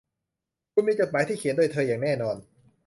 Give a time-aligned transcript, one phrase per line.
[0.73, 2.35] คุณมีจดหมายที่เขียนโดยเธออย่างแน่นอน